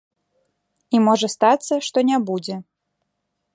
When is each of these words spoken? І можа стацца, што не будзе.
І 0.95 1.01
можа 1.09 1.27
стацца, 1.35 1.73
што 1.89 1.97
не 2.11 2.17
будзе. 2.33 2.55